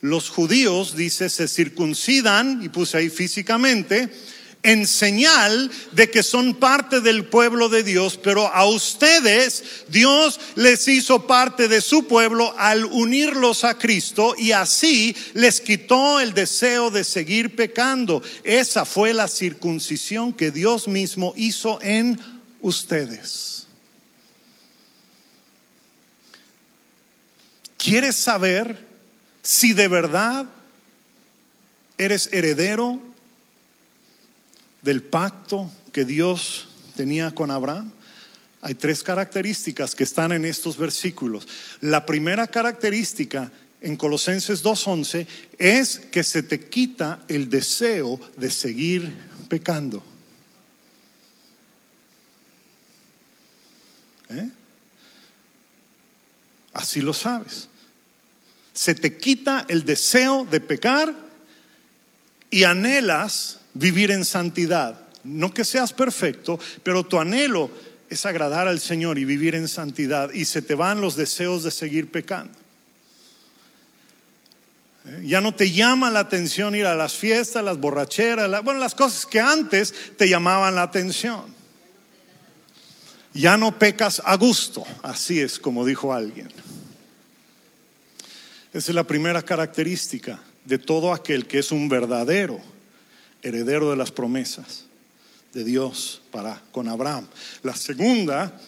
[0.01, 4.09] los judíos, dice, se circuncidan, y puse ahí físicamente,
[4.63, 10.89] en señal de que son parte del pueblo de Dios, pero a ustedes Dios les
[10.89, 16.91] hizo parte de su pueblo al unirlos a Cristo y así les quitó el deseo
[16.91, 18.23] de seguir pecando.
[18.43, 22.21] Esa fue la circuncisión que Dios mismo hizo en
[22.61, 23.67] ustedes.
[27.77, 28.85] ¿Quieres saber
[29.43, 30.47] si de verdad
[31.97, 33.08] eres heredero
[34.89, 36.66] del pacto que Dios
[36.97, 37.93] tenía con Abraham?
[38.62, 41.47] Hay tres características que están en estos versículos.
[41.82, 45.26] La primera característica en Colosenses 2.11
[45.59, 49.12] es que se te quita el deseo de seguir
[49.51, 50.03] pecando.
[54.30, 54.49] ¿Eh?
[56.72, 57.68] Así lo sabes.
[58.72, 61.14] Se te quita el deseo de pecar
[62.51, 65.01] y anhelas vivir en santidad.
[65.25, 67.71] No que seas perfecto, pero tu anhelo
[68.09, 71.71] es agradar al Señor y vivir en santidad y se te van los deseos de
[71.71, 72.57] seguir pecando.
[75.07, 75.23] ¿Eh?
[75.25, 79.27] Ya no te llama la atención ir a las fiestas, las borracheras, bueno, las cosas
[79.27, 81.59] que antes te llamaban la atención.
[83.35, 86.49] Ya no pecas a gusto, así es como dijo alguien.
[88.73, 92.61] Esa es la primera característica de todo aquel que es un verdadero
[93.43, 94.84] heredero de las promesas
[95.53, 97.26] de Dios para con Abraham.
[97.62, 98.59] La segunda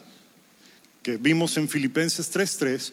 [1.02, 2.92] que vimos en Filipenses 3:3,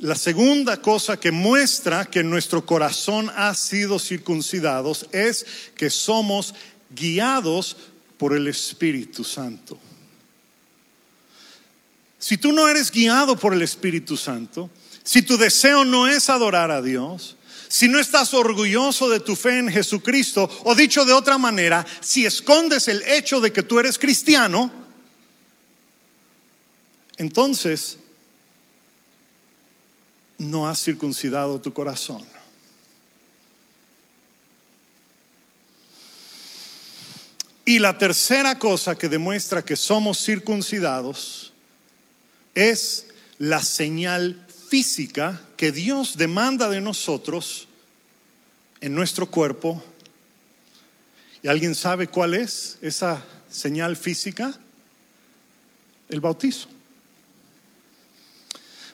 [0.00, 5.46] la segunda cosa que muestra que nuestro corazón ha sido circuncidados es
[5.76, 6.54] que somos
[6.90, 7.76] guiados
[8.18, 9.78] por el Espíritu Santo.
[12.18, 14.70] Si tú no eres guiado por el Espíritu Santo,
[15.02, 17.36] si tu deseo no es adorar a Dios,
[17.72, 22.26] si no estás orgulloso de tu fe en Jesucristo, o dicho de otra manera, si
[22.26, 24.70] escondes el hecho de que tú eres cristiano,
[27.16, 27.96] entonces
[30.36, 32.22] no has circuncidado tu corazón.
[37.64, 41.54] Y la tercera cosa que demuestra que somos circuncidados
[42.54, 43.06] es
[43.38, 47.68] la señal física que Dios demanda de nosotros
[48.80, 49.84] en nuestro cuerpo.
[51.42, 54.58] ¿Y alguien sabe cuál es esa señal física?
[56.08, 56.68] El bautizo.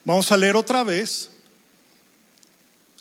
[0.05, 1.31] Vamos a leer otra vez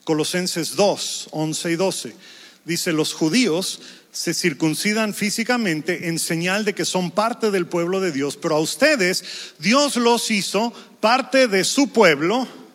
[0.03, 2.15] Colosenses 2, 11 y 12.
[2.63, 8.11] Dice, los judíos se circuncidan físicamente en señal de que son parte del pueblo de
[8.11, 9.23] Dios, pero a ustedes
[9.57, 10.71] Dios los hizo
[11.01, 12.66] parte de su pueblo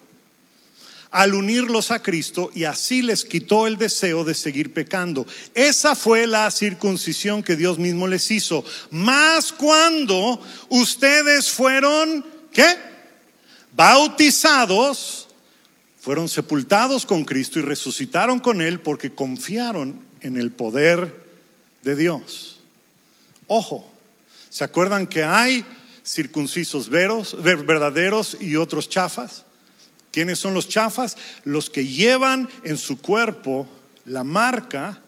[1.13, 5.27] al unirlos a Cristo y así les quitó el deseo de seguir pecando.
[5.55, 8.65] Esa fue la circuncisión que Dios mismo les hizo.
[8.91, 10.41] Más cuando
[10.71, 12.77] ustedes fueron, ¿qué?
[13.77, 15.29] Bautizados,
[16.01, 21.15] fueron sepultados con Cristo y resucitaron con Él porque confiaron en el poder
[21.83, 22.59] de Dios.
[23.47, 23.87] Ojo,
[24.49, 25.65] ¿se acuerdan que hay
[26.05, 29.45] circuncisos veros, verdaderos y otros chafas?
[30.13, 31.17] ¿Quiénes son los chafas?
[31.45, 33.67] Los que llevan en su cuerpo
[34.05, 35.01] la marca,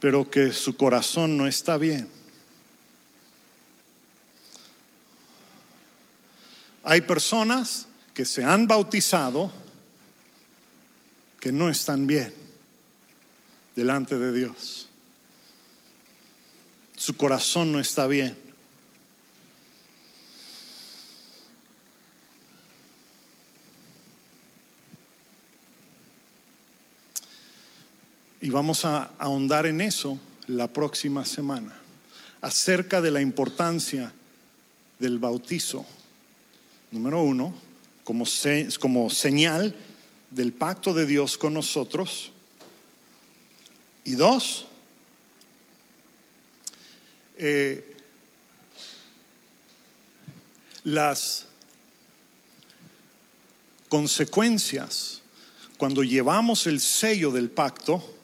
[0.00, 2.08] pero que su corazón no está bien.
[6.82, 9.52] Hay personas que se han bautizado
[11.38, 12.34] que no están bien
[13.76, 14.88] delante de Dios.
[16.96, 18.36] Su corazón no está bien.
[28.42, 31.76] Y vamos a ahondar en eso la próxima semana,
[32.40, 34.12] acerca de la importancia
[34.98, 35.84] del bautizo.
[36.90, 37.54] Número uno,
[38.02, 38.24] como,
[38.80, 39.74] como señal
[40.30, 42.32] del pacto de Dios con nosotros.
[44.04, 44.66] Y dos,
[47.36, 47.94] eh,
[50.84, 51.46] las
[53.90, 55.20] consecuencias
[55.76, 58.16] cuando llevamos el sello del pacto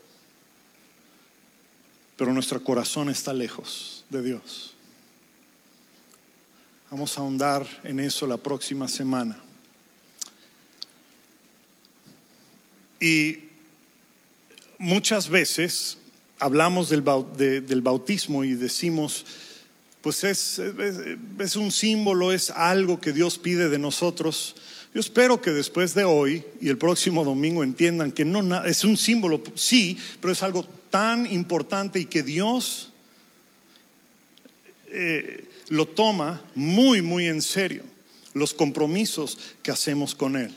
[2.17, 4.75] pero nuestro corazón está lejos de Dios.
[6.91, 9.39] Vamos a ahondar en eso la próxima semana.
[13.01, 13.41] Y
[14.79, 15.99] muchas veces
[16.39, 19.27] hablamos del, bautismo y decimos,
[20.01, 20.59] pues es,
[21.39, 24.55] es, un símbolo, es algo que Dios pide de nosotros.
[24.97, 28.97] Yo espero que después de hoy y el próximo domingo entiendan que no es un
[28.97, 32.95] símbolo, sí, pero es algo tan importante y que Dios
[34.87, 37.83] eh, lo toma muy, muy en serio,
[38.33, 40.55] los compromisos que hacemos con Él.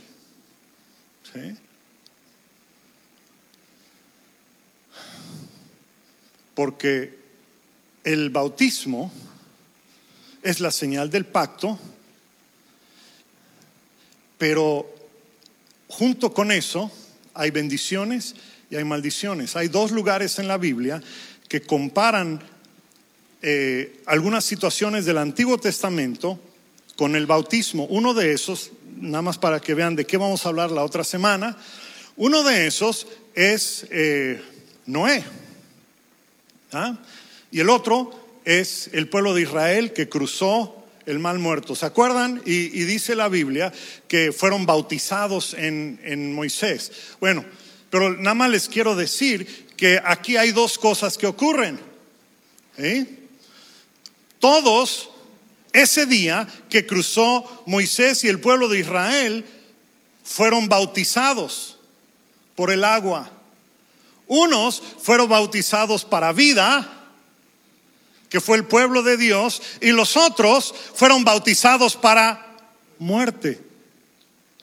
[6.56, 7.20] Porque
[8.06, 9.12] el bautismo
[10.42, 11.78] es la señal del pacto,
[14.40, 14.92] pero
[15.88, 16.92] junto con eso
[17.36, 18.36] hay bendiciones
[18.72, 19.56] y hay maldiciones.
[19.56, 21.04] Hay dos lugares en la Biblia
[21.48, 22.42] que comparan
[23.42, 26.40] eh, algunas situaciones del Antiguo Testamento
[26.96, 27.86] con el bautismo.
[27.86, 31.04] Uno de esos, nada más para que vean de qué vamos a hablar la otra
[31.04, 31.58] semana,
[32.16, 34.42] uno de esos es eh,
[34.86, 35.24] Noé.
[36.72, 36.98] ¿ah?
[37.52, 40.79] Y el otro es el pueblo de Israel que cruzó
[41.10, 41.76] el mal muerto.
[41.76, 42.42] ¿Se acuerdan?
[42.46, 43.74] Y, dice la Biblia
[44.08, 46.92] que fueron bautizados en, en Moisés.
[47.20, 47.44] Bueno,
[47.90, 51.80] pero nada más les quiero decir que aquí hay dos cosas que ocurren.
[54.40, 55.10] Todos,
[55.74, 59.46] ese día que cruzó Moisés y el pueblo de Israel,
[60.24, 61.78] fueron bautizados
[62.56, 63.32] por el agua.
[64.28, 66.99] Unos fueron bautizados para vida,
[68.30, 72.58] que fue el pueblo de Dios, y los otros fueron bautizados para
[73.00, 73.60] muerte.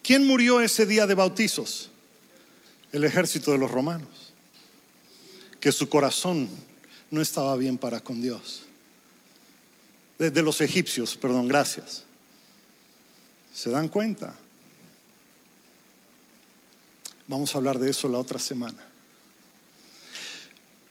[0.03, 1.91] ¿Quién murió ese día de bautizos?
[2.93, 4.33] El ejército de los romanos,
[5.59, 6.49] que su corazón
[7.11, 8.62] no estaba bien para con Dios.
[10.19, 12.05] De, los egipcios, perdón, gracias.
[13.53, 14.35] ¿Se dan cuenta?
[17.27, 18.83] Vamos a hablar de eso la otra semana.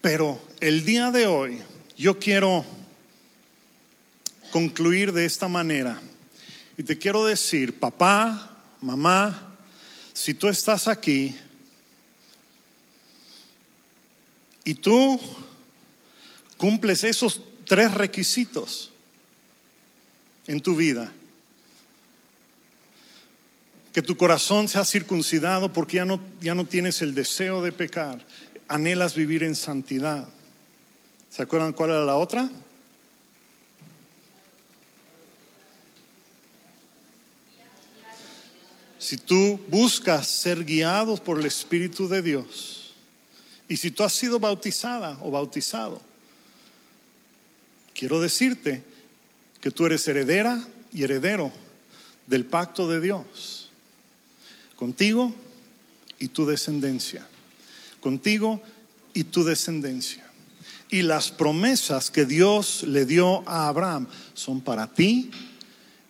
[0.01, 1.61] Pero el día de hoy
[1.97, 2.65] yo quiero
[4.51, 5.99] concluir de esta manera.
[6.77, 9.55] Y te quiero decir, papá, mamá,
[10.13, 11.35] si tú estás aquí
[14.63, 15.19] y tú
[16.57, 18.91] cumples esos tres requisitos
[20.47, 21.11] en tu vida,
[23.93, 28.25] que tu corazón sea circuncidado porque ya no, ya no tienes el deseo de pecar,
[28.67, 30.27] anhelas vivir en santidad
[31.35, 32.49] ¿Se acuerdan cuál era la otra?
[38.97, 42.93] Si tú buscas ser guiados por el Espíritu de Dios
[43.67, 46.01] y si tú has sido bautizada o bautizado,
[47.93, 48.81] quiero decirte
[49.59, 51.51] que tú eres heredera y heredero
[52.27, 53.69] del pacto de Dios,
[54.77, 55.35] contigo
[56.17, 57.27] y tu descendencia,
[57.99, 58.63] contigo
[59.13, 60.24] y tu descendencia.
[60.89, 65.31] Y las promesas que Dios le dio a Abraham son para ti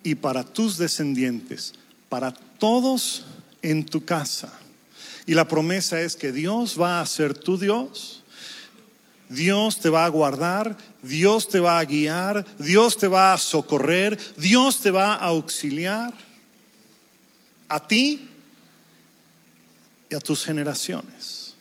[0.03, 1.73] y para tus descendientes,
[2.09, 3.25] para todos
[3.61, 4.53] en tu casa.
[5.25, 8.23] Y la promesa es que Dios va a ser tu Dios.
[9.29, 14.19] Dios te va a guardar, Dios te va a guiar, Dios te va a socorrer,
[14.37, 16.13] Dios te va a auxiliar
[17.67, 18.29] a ti
[20.09, 21.55] y a tus generaciones.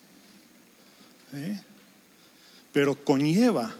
[1.33, 1.61] ¿Eh?
[2.75, 3.73] Pero conlleva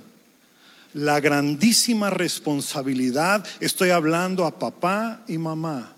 [0.95, 5.93] la grandísima responsabilidad, estoy hablando a papá y mamá,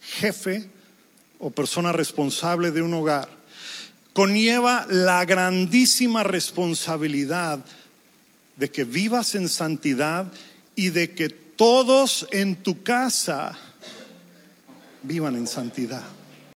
[0.00, 0.68] jefe
[1.38, 3.28] o persona responsable de un hogar,
[4.12, 7.64] conlleva la grandísima responsabilidad
[8.56, 10.26] de que vivas en santidad
[10.74, 13.56] y de que todos en tu casa
[15.04, 16.02] vivan en santidad.